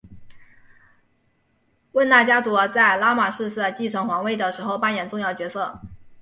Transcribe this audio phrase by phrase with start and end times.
[1.91, 5.79] 汶那家族在拉玛四世继承皇位的时候扮演重要角色。